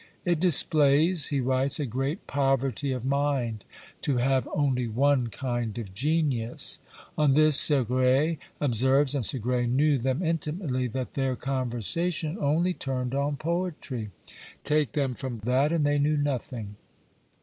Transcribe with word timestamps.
"It 0.25 0.39
displays," 0.39 1.27
he 1.27 1.41
writes, 1.41 1.79
"a 1.79 1.85
great 1.85 2.25
poverty 2.25 2.91
of 2.91 3.05
mind 3.05 3.63
to 4.01 4.17
have 4.17 4.49
only 4.51 4.87
one 4.87 5.27
kind 5.27 5.77
of 5.77 5.93
genius." 5.93 6.79
On 7.19 7.33
this 7.33 7.55
Segrais 7.55 8.39
observes, 8.59 9.13
and 9.13 9.23
Segrais 9.23 9.69
knew 9.69 9.99
them 9.99 10.23
intimately, 10.23 10.87
that 10.87 11.13
their 11.13 11.35
conversation 11.35 12.35
only 12.41 12.73
turned 12.73 13.13
on 13.13 13.37
poetry; 13.37 14.09
take 14.63 14.93
them 14.93 15.13
from 15.13 15.37
that, 15.43 15.71
and 15.71 15.85
they 15.85 15.99
knew 15.99 16.17
nothing. 16.17 16.77